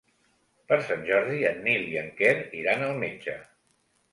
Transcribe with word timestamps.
Per 0.71 0.77
Sant 0.87 1.03
Jordi 1.09 1.37
en 1.49 1.61
Nil 1.67 1.85
i 1.91 1.99
en 2.05 2.09
Quer 2.23 2.33
iran 2.63 2.87
al 2.89 2.99
metge. 3.05 3.37